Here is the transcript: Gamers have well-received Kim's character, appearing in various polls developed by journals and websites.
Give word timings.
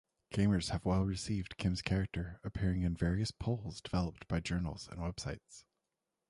Gamers 0.33 0.71
have 0.71 0.83
well-received 0.83 1.57
Kim's 1.57 1.83
character, 1.83 2.39
appearing 2.43 2.81
in 2.81 2.95
various 2.95 3.29
polls 3.29 3.81
developed 3.81 4.27
by 4.27 4.39
journals 4.39 4.87
and 4.87 4.99
websites. 4.99 5.63